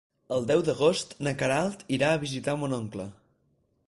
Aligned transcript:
El 0.35 0.45
deu 0.51 0.61
d'agost 0.69 1.11
na 1.27 1.33
Queralt 1.41 1.83
irà 1.99 2.09
a 2.15 2.21
visitar 2.23 2.57
mon 2.63 2.73
oncle. 2.79 3.07